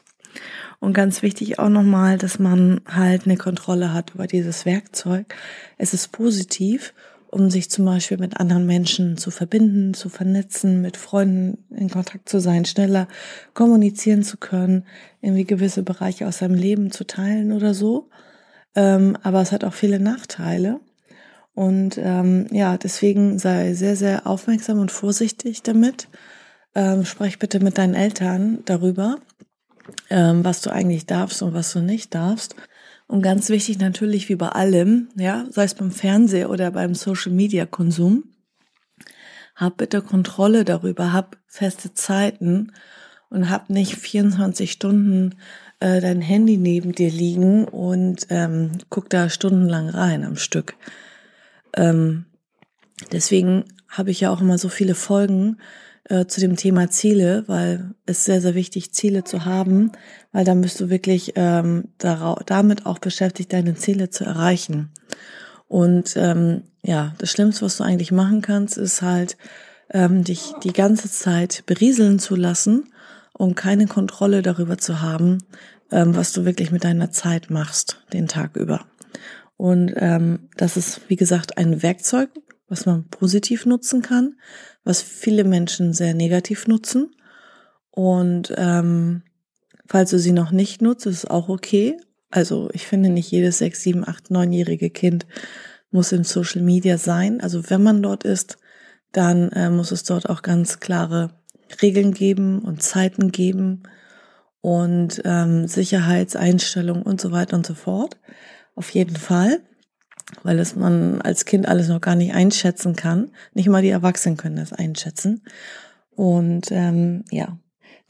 Und 0.79 0.93
ganz 0.93 1.23
wichtig 1.23 1.59
auch 1.59 1.71
nochmal, 1.71 2.19
dass 2.19 2.39
man 2.39 2.83
halt 2.87 3.25
eine 3.25 3.39
Kontrolle 3.39 3.95
hat 3.95 4.15
über 4.15 4.27
dieses 4.27 4.67
Werkzeug. 4.67 5.35
Es 5.79 5.95
ist 5.95 6.13
positiv 6.13 6.93
um 7.29 7.51
sich 7.51 7.71
zum 7.71 7.85
Beispiel 7.85 8.19
mit 8.19 8.39
anderen 8.39 8.67
Menschen 8.67 9.17
zu 9.17 9.31
verbinden, 9.31 9.95
zu 9.95 10.09
vernetzen, 10.09 10.81
mit 10.81 10.97
Freunden 10.97 11.65
in 11.75 11.91
Kontakt 11.91 12.29
zu 12.29 12.41
sein, 12.41 12.65
schneller 12.65 13.09
kommunizieren 13.55 14.23
zu 14.23 14.37
können, 14.37 14.85
irgendwie 15.21 15.45
gewisse 15.45 15.83
Bereiche 15.83 16.27
aus 16.27 16.39
seinem 16.39 16.55
Leben 16.55 16.91
zu 16.91 17.07
teilen 17.07 17.53
oder 17.53 17.75
so. 17.75 18.09
Ähm, 18.75 19.17
aber 19.23 19.41
es 19.41 19.53
hat 19.53 19.65
auch 19.65 19.75
viele 19.75 19.99
Nachteile. 19.99 20.81
Und 21.55 21.99
ähm, 21.99 22.47
ja, 22.51 22.77
deswegen 22.77 23.39
sei 23.39 23.73
sehr, 23.75 23.97
sehr 23.97 24.27
aufmerksam 24.27 24.79
und 24.79 24.93
vorsichtig 24.93 25.63
damit. 25.63 26.09
Ähm, 26.75 27.07
sprech 27.07 27.39
bitte 27.39 27.61
mit 27.61 27.79
deinen 27.79 27.95
Eltern 27.95 28.59
darüber, 28.67 29.17
ähm, 30.11 30.45
was 30.45 30.61
du 30.61 30.71
eigentlich 30.71 31.07
darfst 31.07 31.41
und 31.41 31.55
was 31.55 31.73
du 31.73 31.81
nicht 31.81 32.15
darfst. 32.15 32.55
Und 33.07 33.23
ganz 33.23 33.49
wichtig 33.51 33.79
natürlich 33.79 34.29
wie 34.29 34.35
bei 34.35 34.49
allem, 34.49 35.09
ja, 35.17 35.47
sei 35.51 35.65
es 35.65 35.75
beim 35.75 35.93
Fernseher 35.93 36.51
oder 36.51 36.71
beim 36.73 36.95
Social 36.95 37.33
Media 37.33 37.65
Konsum, 37.65 38.25
hab 39.55 39.77
bitte 39.77 40.03
Kontrolle 40.03 40.65
darüber, 40.65 41.13
hab 41.13 41.39
feste 41.47 41.95
Zeiten 41.95 42.73
und 43.31 43.49
hab 43.49 43.71
nicht 43.71 43.97
24 43.97 44.73
Stunden 44.73 45.37
äh, 45.81 46.01
dein 46.01 46.21
Handy 46.21 46.57
neben 46.57 46.93
dir 46.93 47.11
liegen 47.11 47.67
und 47.67 48.27
ähm, 48.31 48.73
guck 48.91 49.09
da 49.09 49.29
stundenlang 49.29 49.89
rein 49.89 50.25
am 50.25 50.37
Stück. 50.37 50.75
Ähm, 51.75 52.27
deswegen 53.13 53.65
habe 53.89 54.11
ich 54.11 54.21
ja 54.21 54.31
auch 54.31 54.41
immer 54.41 54.59
so 54.59 54.69
viele 54.69 54.95
Folgen 54.95 55.59
äh, 56.09 56.27
zu 56.27 56.41
dem 56.41 56.57
Thema 56.57 56.91
Ziele, 56.91 57.45
weil 57.47 57.95
es 58.07 58.25
sehr, 58.25 58.41
sehr 58.41 58.55
wichtig, 58.55 58.93
Ziele 58.93 59.25
zu 59.25 59.45
haben, 59.45 59.93
weil 60.33 60.45
dann 60.45 60.61
bist 60.61 60.81
du 60.81 60.91
wirklich 60.91 61.33
ähm, 61.37 61.89
damit 61.99 62.87
auch 62.87 62.99
beschäftigt, 62.99 63.53
deine 63.53 63.75
Ziele 63.75 64.11
zu 64.11 64.25
erreichen. 64.25 64.91
Und 65.69 66.15
ähm, 66.17 66.63
ja, 66.83 67.15
das 67.19 67.31
Schlimmste, 67.31 67.65
was 67.65 67.79
du 67.79 67.85
eigentlich 67.85 68.13
machen 68.13 68.43
kannst, 68.43 68.79
ist 68.79 69.03
halt, 69.03 69.37
ähm, 69.91 70.25
dich 70.25 70.53
die 70.63 70.73
ganze 70.73 71.11
Zeit 71.11 71.65
berieseln 71.67 72.19
zu 72.19 72.37
lassen 72.37 72.93
und 73.33 73.55
keine 73.55 73.87
Kontrolle 73.87 74.43
darüber 74.43 74.79
zu 74.79 75.01
haben, 75.01 75.39
ähm, 75.91 76.17
was 76.17 76.33
du 76.33 76.45
wirklich 76.45 76.71
mit 76.71 76.85
deiner 76.85 77.11
Zeit 77.11 77.51
machst, 77.51 78.03
den 78.13 78.29
Tag 78.29 78.57
über. 78.57 78.87
Und 79.57 79.93
ähm, 79.97 80.49
das 80.57 80.77
ist, 80.77 81.01
wie 81.09 81.17
gesagt, 81.17 81.57
ein 81.59 81.83
Werkzeug, 81.83 82.31
was 82.69 82.87
man 82.87 83.09
positiv 83.09 83.67
nutzen 83.67 84.03
kann, 84.03 84.37
was 84.85 85.03
viele 85.03 85.45
Menschen 85.45 85.93
sehr 85.93 86.15
negativ 86.15 86.67
nutzen. 86.67 87.15
Und 87.91 88.53
ähm, 88.57 89.23
falls 89.87 90.11
du 90.11 90.19
sie 90.19 90.33
noch 90.33 90.51
nicht 90.51 90.83
nutzt, 90.83 91.07
ist 91.07 91.19
es 91.19 91.25
auch 91.27 91.49
okay. 91.49 91.97
Also 92.31 92.69
ich 92.73 92.87
finde 92.87 93.09
nicht 93.09 93.31
jedes 93.31 93.59
sechs, 93.59 93.83
sieben, 93.83 94.07
acht, 94.07 94.31
neunjährige 94.31 94.91
Kind 94.91 95.27
muss 95.91 96.13
in 96.13 96.25
Social 96.25 96.63
Media 96.63 96.99
sein. 96.99 97.41
Also 97.41 97.71
wenn 97.71 97.83
man 97.83 98.03
dort 98.03 98.25
ist, 98.25 98.59
dann 99.13 99.51
äh, 99.53 99.71
muss 99.71 99.93
es 99.93 100.05
dort 100.05 100.29
auch 100.29 100.43
ganz 100.43 100.81
klare 100.81 101.31
Regeln 101.81 102.13
geben 102.13 102.61
und 102.61 102.83
Zeiten 102.83 103.33
geben 103.33 103.85
und 104.61 105.23
ähm, 105.25 105.69
Sicherheitseinstellungen 105.69 107.03
und 107.03 107.21
so 107.21 107.33
weiter 107.33 107.57
und 107.57 107.67
so 107.67 107.75
fort. 107.75 108.19
Auf 108.75 108.91
jeden 108.91 109.17
Fall 109.17 109.61
weil 110.43 110.59
es 110.59 110.77
man 110.77 111.21
als 111.21 111.45
Kind 111.45 111.69
alles 111.69 111.89
noch 111.89 112.01
gar 112.01 112.15
nicht 112.15 112.35
einschätzen 112.35 112.97
kann. 112.97 113.31
Nicht 113.55 113.69
mal 113.69 113.83
die 113.83 113.91
Erwachsenen 113.91 114.37
können 114.37 114.57
das 114.57 114.73
einschätzen. 114.73 115.43
Und 116.11 116.69
ähm, 116.71 117.25
ja, 117.31 117.59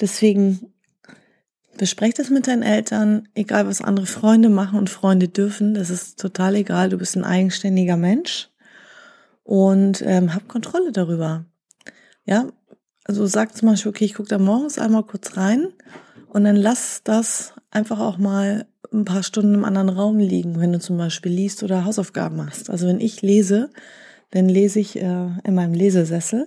deswegen 0.00 0.72
besprech 1.76 2.14
das 2.14 2.30
mit 2.30 2.46
deinen 2.46 2.62
Eltern, 2.62 3.28
egal 3.34 3.66
was 3.66 3.82
andere 3.82 4.06
Freunde 4.06 4.48
machen 4.48 4.78
und 4.78 4.90
Freunde 4.90 5.28
dürfen, 5.28 5.74
das 5.74 5.90
ist 5.90 6.18
total 6.18 6.54
egal. 6.54 6.88
Du 6.88 6.98
bist 6.98 7.16
ein 7.16 7.24
eigenständiger 7.24 7.96
Mensch 7.96 8.48
und 9.42 10.02
ähm, 10.02 10.34
hab 10.34 10.48
Kontrolle 10.48 10.92
darüber. 10.92 11.44
Ja, 12.24 12.48
also 13.04 13.26
sag 13.26 13.56
zum 13.56 13.68
Beispiel, 13.68 13.90
okay, 13.90 14.04
ich 14.04 14.14
gucke 14.14 14.28
da 14.28 14.38
morgens 14.38 14.78
einmal 14.78 15.04
kurz 15.04 15.36
rein 15.36 15.68
und 16.28 16.44
dann 16.44 16.56
lass 16.56 17.02
das 17.04 17.54
einfach 17.76 18.00
auch 18.00 18.16
mal 18.16 18.66
ein 18.92 19.04
paar 19.04 19.22
Stunden 19.22 19.54
im 19.54 19.64
anderen 19.64 19.90
Raum 19.90 20.18
liegen, 20.18 20.58
wenn 20.58 20.72
du 20.72 20.80
zum 20.80 20.96
Beispiel 20.96 21.30
liest 21.30 21.62
oder 21.62 21.84
Hausaufgaben 21.84 22.36
machst. 22.36 22.70
Also 22.70 22.86
wenn 22.88 23.00
ich 23.00 23.20
lese, 23.20 23.70
dann 24.30 24.48
lese 24.48 24.80
ich 24.80 24.96
äh, 24.96 25.28
in 25.44 25.54
meinem 25.54 25.74
Lesesessel 25.74 26.46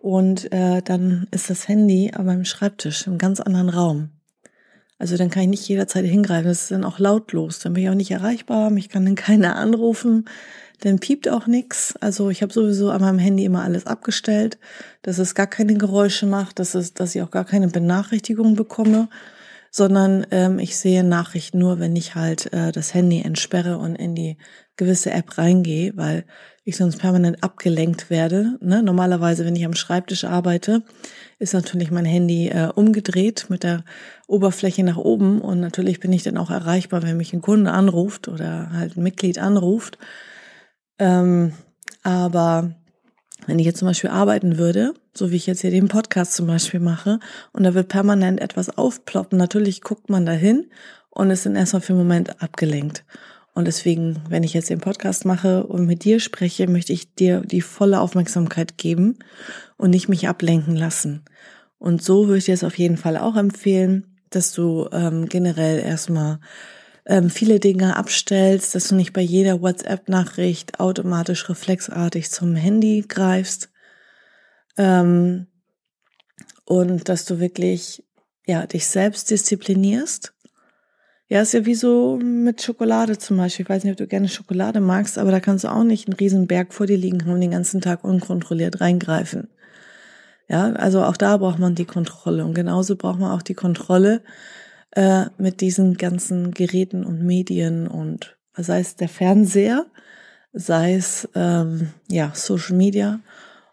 und 0.00 0.52
äh, 0.52 0.82
dann 0.82 1.28
ist 1.30 1.48
das 1.48 1.68
Handy 1.68 2.10
an 2.12 2.26
meinem 2.26 2.44
Schreibtisch 2.44 3.06
im 3.06 3.18
ganz 3.18 3.40
anderen 3.40 3.68
Raum. 3.68 4.10
Also 4.98 5.16
dann 5.16 5.30
kann 5.30 5.44
ich 5.44 5.48
nicht 5.48 5.68
jederzeit 5.68 6.04
hingreifen. 6.04 6.48
Das 6.48 6.62
ist 6.62 6.70
dann 6.72 6.84
auch 6.84 6.98
lautlos. 6.98 7.60
Dann 7.60 7.74
bin 7.74 7.84
ich 7.84 7.90
auch 7.90 7.94
nicht 7.94 8.10
erreichbar. 8.10 8.70
Mich 8.70 8.88
kann 8.88 9.04
dann 9.04 9.14
keiner 9.28 9.54
anrufen. 9.54 10.24
Dann 10.80 10.98
piept 10.98 11.28
auch 11.28 11.46
nichts. 11.46 11.94
Also 12.00 12.30
ich 12.30 12.42
habe 12.42 12.52
sowieso 12.52 12.90
an 12.90 13.00
meinem 13.00 13.18
Handy 13.20 13.44
immer 13.44 13.62
alles 13.62 13.86
abgestellt, 13.86 14.58
dass 15.02 15.18
es 15.18 15.36
gar 15.36 15.46
keine 15.46 15.74
Geräusche 15.74 16.26
macht, 16.26 16.58
dass 16.58 16.74
es, 16.74 16.94
dass 16.94 17.14
ich 17.14 17.22
auch 17.22 17.30
gar 17.30 17.44
keine 17.44 17.68
Benachrichtigung 17.68 18.56
bekomme 18.56 19.08
sondern 19.70 20.26
ähm, 20.30 20.58
ich 20.58 20.76
sehe 20.76 21.04
Nachrichten 21.04 21.58
nur, 21.58 21.78
wenn 21.78 21.94
ich 21.96 22.14
halt 22.14 22.52
äh, 22.52 22.72
das 22.72 22.94
Handy 22.94 23.20
entsperre 23.22 23.78
und 23.78 23.96
in 23.96 24.14
die 24.14 24.36
gewisse 24.76 25.10
App 25.10 25.38
reingehe, 25.38 25.92
weil 25.96 26.24
ich 26.64 26.76
sonst 26.76 26.98
permanent 26.98 27.42
abgelenkt 27.42 28.10
werde. 28.10 28.58
Ne? 28.60 28.82
Normalerweise, 28.82 29.44
wenn 29.44 29.56
ich 29.56 29.64
am 29.64 29.74
Schreibtisch 29.74 30.24
arbeite, 30.24 30.82
ist 31.38 31.54
natürlich 31.54 31.90
mein 31.90 32.04
Handy 32.04 32.48
äh, 32.48 32.68
umgedreht 32.74 33.46
mit 33.48 33.62
der 33.62 33.84
Oberfläche 34.26 34.84
nach 34.84 34.98
oben 34.98 35.40
und 35.40 35.60
natürlich 35.60 35.98
bin 36.00 36.12
ich 36.12 36.22
dann 36.22 36.36
auch 36.36 36.50
erreichbar, 36.50 37.02
wenn 37.02 37.16
mich 37.16 37.32
ein 37.32 37.42
Kunde 37.42 37.72
anruft 37.72 38.28
oder 38.28 38.70
halt 38.72 38.96
ein 38.96 39.02
Mitglied 39.02 39.38
anruft. 39.38 39.98
Ähm, 40.98 41.52
aber 42.02 42.74
wenn 43.48 43.58
ich 43.58 43.64
jetzt 43.64 43.78
zum 43.78 43.88
Beispiel 43.88 44.10
arbeiten 44.10 44.58
würde, 44.58 44.92
so 45.14 45.30
wie 45.30 45.36
ich 45.36 45.46
jetzt 45.46 45.62
hier 45.62 45.70
den 45.70 45.88
Podcast 45.88 46.34
zum 46.34 46.46
Beispiel 46.46 46.80
mache, 46.80 47.18
und 47.54 47.64
da 47.64 47.72
wird 47.72 47.88
permanent 47.88 48.40
etwas 48.40 48.76
aufploppen, 48.76 49.38
natürlich 49.38 49.80
guckt 49.80 50.10
man 50.10 50.26
dahin 50.26 50.66
und 51.08 51.30
ist 51.30 51.46
dann 51.46 51.56
erstmal 51.56 51.80
für 51.80 51.94
einen 51.94 52.02
Moment 52.02 52.42
abgelenkt. 52.42 53.04
Und 53.54 53.64
deswegen, 53.64 54.20
wenn 54.28 54.42
ich 54.42 54.52
jetzt 54.52 54.68
den 54.68 54.80
Podcast 54.80 55.24
mache 55.24 55.64
und 55.66 55.86
mit 55.86 56.04
dir 56.04 56.20
spreche, 56.20 56.68
möchte 56.68 56.92
ich 56.92 57.14
dir 57.14 57.40
die 57.40 57.62
volle 57.62 58.00
Aufmerksamkeit 58.00 58.76
geben 58.76 59.18
und 59.78 59.90
nicht 59.90 60.10
mich 60.10 60.28
ablenken 60.28 60.76
lassen. 60.76 61.24
Und 61.78 62.02
so 62.02 62.26
würde 62.26 62.38
ich 62.38 62.44
dir 62.44 62.54
es 62.54 62.64
auf 62.64 62.78
jeden 62.78 62.98
Fall 62.98 63.16
auch 63.16 63.36
empfehlen, 63.36 64.06
dass 64.28 64.52
du 64.52 64.88
ähm, 64.92 65.26
generell 65.26 65.80
erstmal 65.80 66.38
ähm, 67.08 67.30
viele 67.30 67.58
Dinge 67.58 67.96
abstellst, 67.96 68.74
dass 68.74 68.88
du 68.88 68.94
nicht 68.94 69.14
bei 69.14 69.22
jeder 69.22 69.62
WhatsApp-Nachricht 69.62 70.78
automatisch 70.78 71.48
reflexartig 71.48 72.30
zum 72.30 72.54
Handy 72.54 73.04
greifst 73.08 73.70
ähm, 74.76 75.46
und 76.66 77.08
dass 77.08 77.24
du 77.24 77.40
wirklich 77.40 78.04
ja, 78.46 78.66
dich 78.66 78.86
selbst 78.86 79.30
disziplinierst. 79.30 80.34
Ja, 81.30 81.42
ist 81.42 81.52
ja 81.52 81.66
wie 81.66 81.74
so 81.74 82.18
mit 82.22 82.62
Schokolade 82.62 83.18
zum 83.18 83.38
Beispiel. 83.38 83.64
Ich 83.64 83.70
weiß 83.70 83.84
nicht, 83.84 83.92
ob 83.92 83.98
du 83.98 84.06
gerne 84.06 84.28
Schokolade 84.28 84.80
magst, 84.80 85.18
aber 85.18 85.30
da 85.30 85.40
kannst 85.40 85.64
du 85.64 85.68
auch 85.68 85.84
nicht 85.84 86.08
einen 86.08 86.16
riesen 86.16 86.46
Berg 86.46 86.72
vor 86.72 86.86
dir 86.86 86.96
liegen 86.96 87.22
haben 87.22 87.32
und 87.32 87.40
den 87.40 87.50
ganzen 87.50 87.80
Tag 87.80 88.04
unkontrolliert 88.04 88.80
reingreifen. 88.80 89.48
Ja, 90.46 90.72
also 90.72 91.04
auch 91.04 91.16
da 91.16 91.36
braucht 91.38 91.58
man 91.58 91.74
die 91.74 91.84
Kontrolle 91.84 92.44
und 92.44 92.54
genauso 92.54 92.96
braucht 92.96 93.18
man 93.18 93.30
auch 93.30 93.42
die 93.42 93.54
Kontrolle 93.54 94.22
äh, 94.92 95.26
mit 95.38 95.60
diesen 95.60 95.96
ganzen 95.96 96.52
Geräten 96.52 97.04
und 97.04 97.22
Medien 97.22 97.88
und 97.88 98.36
sei 98.56 98.80
es 98.80 98.96
der 98.96 99.08
Fernseher, 99.08 99.86
sei 100.52 100.94
es 100.94 101.28
ähm, 101.34 101.90
ja 102.08 102.32
Social 102.34 102.76
Media 102.76 103.20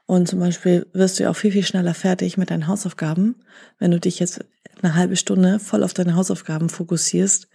und 0.06 0.28
zum 0.28 0.40
Beispiel 0.40 0.88
wirst 0.94 1.20
du 1.20 1.24
ja 1.24 1.32
auch 1.32 1.36
viel, 1.36 1.52
viel 1.52 1.64
schneller 1.64 1.94
fertig 1.94 2.38
mit 2.38 2.52
deinen 2.52 2.68
Hausaufgaben, 2.68 3.36
wenn 3.80 3.92
du 3.92 4.00
dich 4.00 4.20
jetzt 4.20 4.46
eine 4.82 4.96
halbe 4.96 5.16
Stunde 5.16 5.60
voll 5.60 5.84
auf 5.84 5.94
deine 5.94 6.16
Hausaufgaben 6.16 6.70
fokussierst 6.70 7.48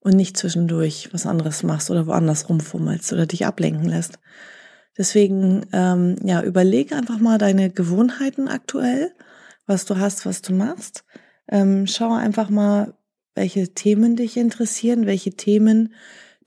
und 0.00 0.14
nicht 0.14 0.36
zwischendurch 0.36 1.08
was 1.12 1.26
anderes 1.26 1.62
machst 1.62 1.90
oder 1.90 2.06
woanders 2.06 2.48
rumfummelst 2.48 3.12
oder 3.12 3.26
dich 3.26 3.46
ablenken 3.46 3.88
lässt. 3.88 4.18
Deswegen, 4.96 5.66
ähm, 5.72 6.16
ja, 6.22 6.42
überlege 6.42 6.94
einfach 6.94 7.18
mal 7.18 7.38
deine 7.38 7.70
Gewohnheiten 7.70 8.48
aktuell, 8.48 9.12
was 9.66 9.86
du 9.86 9.98
hast, 9.98 10.26
was 10.26 10.42
du 10.42 10.52
machst. 10.52 11.04
Ähm, 11.48 11.86
schau 11.86 12.12
einfach 12.12 12.50
mal, 12.50 12.94
welche 13.34 13.74
Themen 13.74 14.16
dich 14.16 14.36
interessieren, 14.36 15.06
welche 15.06 15.32
Themen 15.32 15.94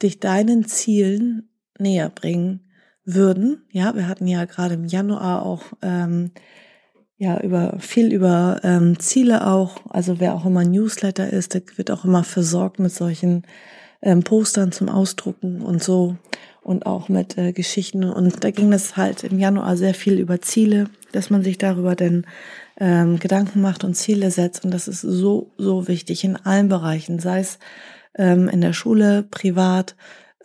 dich 0.01 0.19
deinen 0.19 0.65
Zielen 0.65 1.49
näher 1.79 2.09
bringen 2.09 2.61
würden. 3.03 3.65
Ja, 3.71 3.95
wir 3.95 4.07
hatten 4.07 4.27
ja 4.27 4.45
gerade 4.45 4.75
im 4.75 4.85
Januar 4.85 5.45
auch 5.45 5.63
ähm, 5.81 6.31
ja 7.17 7.39
über 7.41 7.77
viel 7.79 8.13
über 8.13 8.59
ähm, 8.63 8.99
Ziele 8.99 9.47
auch. 9.47 9.77
Also 9.89 10.19
wer 10.19 10.35
auch 10.35 10.45
immer 10.45 10.65
Newsletter 10.65 11.31
ist, 11.31 11.53
der 11.53 11.63
wird 11.75 11.91
auch 11.91 12.05
immer 12.05 12.23
versorgt 12.23 12.79
mit 12.79 12.91
solchen 12.91 13.43
ähm, 14.01 14.23
Postern 14.23 14.71
zum 14.71 14.89
Ausdrucken 14.89 15.61
und 15.61 15.81
so 15.81 16.17
und 16.61 16.85
auch 16.85 17.09
mit 17.09 17.37
äh, 17.37 17.53
Geschichten. 17.53 18.03
Und 18.03 18.43
da 18.43 18.51
ging 18.51 18.73
es 18.73 18.97
halt 18.97 19.23
im 19.23 19.39
Januar 19.39 19.77
sehr 19.77 19.93
viel 19.93 20.19
über 20.19 20.41
Ziele, 20.41 20.89
dass 21.13 21.29
man 21.29 21.43
sich 21.43 21.57
darüber 21.57 21.95
denn 21.95 22.25
ähm, 22.79 23.19
Gedanken 23.19 23.61
macht 23.61 23.83
und 23.83 23.95
Ziele 23.95 24.31
setzt. 24.31 24.63
Und 24.65 24.71
das 24.71 24.87
ist 24.87 25.01
so, 25.01 25.53
so 25.57 25.87
wichtig 25.87 26.23
in 26.23 26.35
allen 26.35 26.69
Bereichen, 26.69 27.19
sei 27.19 27.39
es 27.39 27.59
ähm, 28.15 28.47
in 28.49 28.61
der 28.61 28.73
Schule, 28.73 29.23
privat, 29.23 29.95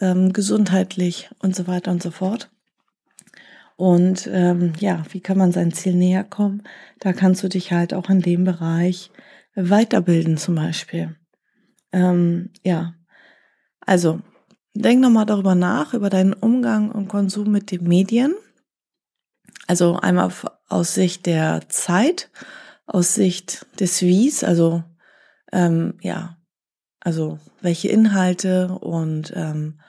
ähm, 0.01 0.33
gesundheitlich 0.33 1.31
und 1.41 1.55
so 1.55 1.67
weiter 1.67 1.91
und 1.91 2.03
so 2.03 2.11
fort. 2.11 2.51
Und 3.77 4.29
ähm, 4.33 4.75
ja, 4.79 5.03
wie 5.11 5.21
kann 5.21 5.39
man 5.39 5.53
sein 5.53 5.73
Ziel 5.73 5.95
näher 5.95 6.25
kommen? 6.25 6.62
Da 7.01 7.12
kannst 7.12 7.43
du 7.43 7.49
dich 7.49 7.73
halt 7.73 7.95
auch 7.95 8.09
in 8.11 8.21
dem 8.21 8.45
Bereich 8.45 9.11
weiterbilden 9.55 10.37
zum 10.37 10.55
Beispiel. 10.55 11.17
Ähm, 11.93 12.51
ja, 12.62 12.95
also 13.81 14.21
denk 14.75 15.01
nochmal 15.01 15.27
darüber 15.27 15.55
nach, 15.55 15.95
über 15.95 16.11
deinen 16.11 16.33
Umgang 16.33 16.91
und 16.91 17.09
Konsum 17.09 17.51
mit 17.51 17.71
den 17.71 17.85
Medien. 17.85 18.35
Also 19.66 19.97
einmal 19.97 20.33
aus 20.69 20.95
Sicht 20.95 21.26
der 21.26 21.69
Zeit, 21.69 22.31
aus 22.87 23.14
Sicht 23.14 23.66
des 23.78 24.02
Wies, 24.02 24.45
also 24.45 24.83
ähm, 25.52 25.95
ja, 26.00 26.37
also 27.00 27.38
welche 27.61 27.88
Inhalte 27.88 28.69
und 28.69 29.33
ähm, 29.37 29.81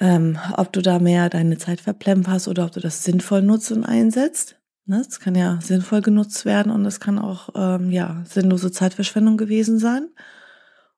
ähm, 0.00 0.38
ob 0.56 0.72
du 0.72 0.82
da 0.82 0.98
mehr 0.98 1.30
deine 1.30 1.58
Zeit 1.58 1.80
verplemperst 1.80 2.48
oder 2.48 2.64
ob 2.64 2.72
du 2.72 2.80
das 2.80 3.04
sinnvoll 3.04 3.42
nutzt 3.42 3.72
und 3.72 3.84
einsetzt. 3.84 4.56
Ne? 4.84 5.02
Das 5.04 5.20
kann 5.20 5.34
ja 5.34 5.58
sinnvoll 5.62 6.02
genutzt 6.02 6.44
werden 6.44 6.70
und 6.70 6.84
das 6.84 7.00
kann 7.00 7.18
auch 7.18 7.48
ähm, 7.54 7.90
ja 7.90 8.22
sinnlose 8.28 8.70
Zeitverschwendung 8.70 9.36
gewesen 9.36 9.78
sein. 9.78 10.08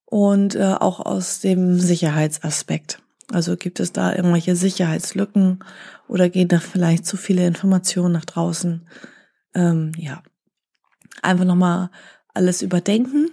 Und 0.05 0.55
äh, 0.55 0.75
auch 0.79 1.01
aus 1.01 1.41
dem 1.41 1.79
Sicherheitsaspekt. 1.79 3.03
Also 3.33 3.57
gibt 3.57 3.81
es 3.81 3.93
da 3.93 4.15
irgendwelche 4.15 4.57
Sicherheitslücken 4.57 5.61
oder 6.09 6.31
gehen 6.31 6.49
da 6.49 6.61
vielleicht 6.61 7.05
zu 7.05 7.17
viele 7.17 7.47
Informationen 7.47 8.13
nach 8.13 8.25
draußen? 8.25 8.87
Ähm, 9.55 9.93
ja, 9.97 10.23
einfach 11.23 11.45
nochmal 11.45 11.91
alles 12.33 12.63
überdenken, 12.63 13.31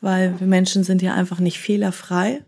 weil 0.00 0.38
wir 0.38 0.46
Menschen 0.46 0.84
sind 0.84 1.02
ja 1.02 1.14
einfach 1.14 1.40
nicht 1.40 1.58
fehlerfrei 1.58 2.44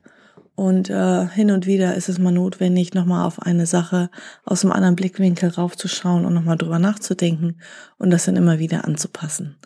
und 0.54 0.88
äh, 0.88 1.26
hin 1.28 1.50
und 1.50 1.66
wieder 1.66 1.96
ist 1.96 2.08
es 2.08 2.18
mal 2.18 2.30
notwendig, 2.30 2.94
nochmal 2.94 3.26
auf 3.26 3.42
eine 3.42 3.66
Sache 3.66 4.10
aus 4.44 4.64
einem 4.64 4.72
anderen 4.72 4.94
Blickwinkel 4.94 5.48
raufzuschauen 5.50 6.24
und 6.24 6.34
nochmal 6.34 6.56
drüber 6.56 6.78
nachzudenken 6.78 7.56
und 7.98 8.10
das 8.10 8.26
dann 8.26 8.36
immer 8.36 8.60
wieder 8.60 8.84
anzupassen. 8.84 9.56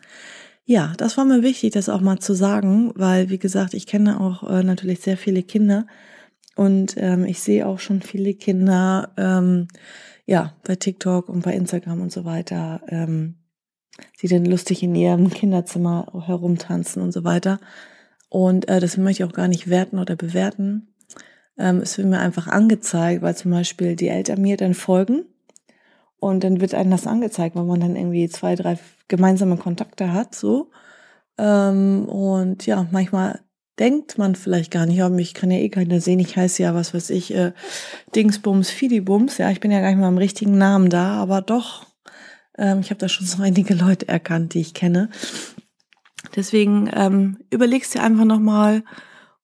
Ja, 0.65 0.93
das 0.97 1.17
war 1.17 1.25
mir 1.25 1.43
wichtig, 1.43 1.73
das 1.73 1.89
auch 1.89 2.01
mal 2.01 2.19
zu 2.19 2.33
sagen, 2.33 2.91
weil, 2.95 3.29
wie 3.29 3.39
gesagt, 3.39 3.73
ich 3.73 3.87
kenne 3.87 4.19
auch 4.19 4.49
äh, 4.49 4.63
natürlich 4.63 5.01
sehr 5.01 5.17
viele 5.17 5.43
Kinder 5.43 5.85
und 6.59 6.95
ähm, 6.97 7.23
ich 7.23 7.39
sehe 7.39 7.65
auch 7.65 7.79
schon 7.79 8.01
viele 8.01 8.33
Kinder, 8.33 9.13
ähm, 9.15 9.69
ja, 10.25 10.57
bei 10.65 10.75
TikTok 10.75 11.29
und 11.29 11.41
bei 11.41 11.53
Instagram 11.53 12.01
und 12.01 12.11
so 12.11 12.25
weiter, 12.25 12.81
ähm, 12.89 13.35
die 14.21 14.27
dann 14.27 14.43
lustig 14.43 14.83
in 14.83 14.93
ihrem 14.93 15.29
Kinderzimmer 15.29 16.21
herumtanzen 16.27 17.01
und 17.01 17.13
so 17.13 17.23
weiter. 17.23 17.61
Und 18.27 18.67
äh, 18.67 18.81
das 18.81 18.97
möchte 18.97 19.23
ich 19.23 19.29
auch 19.29 19.33
gar 19.33 19.47
nicht 19.47 19.69
werten 19.69 19.99
oder 19.99 20.17
bewerten. 20.17 20.93
Ähm, 21.57 21.77
es 21.77 21.97
wird 21.97 22.09
mir 22.09 22.19
einfach 22.19 22.47
angezeigt, 22.47 23.21
weil 23.21 23.37
zum 23.37 23.51
Beispiel 23.51 23.95
die 23.95 24.09
Eltern 24.09 24.41
mir 24.41 24.57
dann 24.57 24.73
folgen 24.73 25.23
und 26.19 26.43
dann 26.43 26.59
wird 26.59 26.73
einem 26.73 26.91
das 26.91 27.07
angezeigt, 27.07 27.55
weil 27.55 27.63
man 27.63 27.79
dann 27.79 27.95
irgendwie 27.95 28.27
zwei, 28.27 28.55
drei 28.55 28.77
gemeinsame 29.07 29.55
Kontakte 29.55 30.11
hat, 30.11 30.35
so. 30.35 30.71
Ähm, 31.37 32.03
und 32.09 32.65
ja, 32.65 32.85
manchmal 32.91 33.39
denkt 33.79 34.17
man 34.17 34.35
vielleicht 34.35 34.71
gar 34.71 34.85
nicht, 34.85 35.01
aber 35.01 35.13
mich 35.13 35.33
kann 35.33 35.51
ja 35.51 35.57
eh 35.57 35.69
keiner 35.69 36.01
sehen. 36.01 36.19
Ich 36.19 36.35
heiße 36.35 36.63
ja, 36.63 36.75
was 36.75 36.93
weiß 36.93 37.09
ich, 37.11 37.33
äh, 37.33 37.53
Dingsbums, 38.15 38.69
Fidibums. 38.69 39.37
Ja, 39.37 39.49
ich 39.49 39.59
bin 39.59 39.71
ja 39.71 39.79
gar 39.79 39.89
nicht 39.89 39.99
mal 39.99 40.09
im 40.09 40.17
richtigen 40.17 40.57
Namen 40.57 40.89
da, 40.89 41.13
aber 41.13 41.41
doch, 41.41 41.85
ähm, 42.57 42.81
ich 42.81 42.89
habe 42.89 42.99
da 42.99 43.07
schon 43.07 43.25
so 43.25 43.41
einige 43.43 43.73
Leute 43.73 44.07
erkannt, 44.07 44.53
die 44.53 44.61
ich 44.61 44.73
kenne. 44.73 45.09
Deswegen 46.35 46.89
ähm, 46.93 47.37
überlegst 47.49 47.95
dir 47.95 48.03
einfach 48.03 48.25
nochmal 48.25 48.83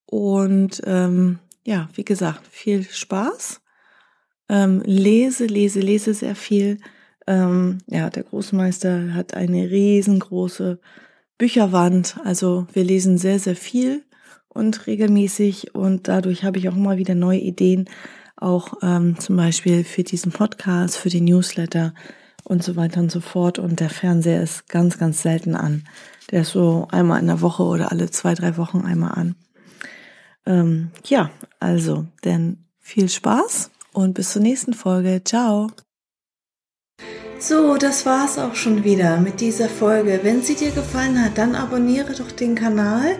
und 0.05 0.81
ähm, 0.85 1.39
ja, 1.65 1.89
wie 1.95 2.05
gesagt, 2.05 2.45
viel 2.47 2.83
Spaß. 2.83 3.61
Ähm, 4.49 4.83
lese, 4.85 5.45
lese, 5.45 5.79
lese 5.79 6.13
sehr 6.13 6.35
viel. 6.35 6.77
Ähm, 7.25 7.79
ja, 7.87 8.11
der 8.11 8.23
Großmeister 8.23 9.15
hat 9.15 9.33
eine 9.33 9.71
riesengroße 9.71 10.79
Bücherwand. 11.39 12.17
Also 12.23 12.67
wir 12.73 12.83
lesen 12.83 13.17
sehr, 13.17 13.39
sehr 13.39 13.55
viel 13.55 14.03
und 14.55 14.87
regelmäßig 14.87 15.75
und 15.75 16.07
dadurch 16.07 16.43
habe 16.43 16.57
ich 16.57 16.69
auch 16.69 16.75
immer 16.75 16.97
wieder 16.97 17.13
neue 17.13 17.39
Ideen, 17.39 17.89
auch 18.37 18.75
ähm, 18.81 19.19
zum 19.19 19.35
Beispiel 19.35 19.83
für 19.83 20.03
diesen 20.03 20.31
Podcast, 20.31 20.97
für 20.97 21.09
die 21.09 21.21
Newsletter 21.21 21.93
und 22.45 22.63
so 22.63 22.75
weiter 22.75 23.01
und 23.01 23.11
so 23.11 23.19
fort. 23.19 23.59
Und 23.59 23.79
der 23.79 23.89
Fernseher 23.89 24.41
ist 24.41 24.67
ganz, 24.69 24.97
ganz 24.97 25.21
selten 25.21 25.55
an. 25.55 25.83
Der 26.31 26.41
ist 26.41 26.51
so 26.51 26.87
einmal 26.89 27.19
in 27.19 27.27
der 27.27 27.41
Woche 27.41 27.63
oder 27.63 27.91
alle 27.91 28.09
zwei, 28.09 28.33
drei 28.33 28.57
Wochen 28.57 28.81
einmal 28.81 29.11
an. 29.11 29.35
Ähm, 30.45 30.91
ja, 31.05 31.31
also, 31.59 32.05
denn 32.23 32.65
viel 32.79 33.09
Spaß 33.09 33.71
und 33.93 34.13
bis 34.13 34.31
zur 34.31 34.41
nächsten 34.41 34.73
Folge. 34.73 35.21
Ciao. 35.23 35.69
So, 37.39 37.75
das 37.75 38.05
war's 38.05 38.37
auch 38.37 38.55
schon 38.55 38.85
wieder 38.85 39.19
mit 39.19 39.41
dieser 39.41 39.67
Folge. 39.67 40.21
Wenn 40.23 40.41
sie 40.41 40.55
dir 40.55 40.71
gefallen 40.71 41.21
hat, 41.23 41.37
dann 41.37 41.55
abonniere 41.55 42.13
doch 42.13 42.31
den 42.31 42.55
Kanal 42.55 43.19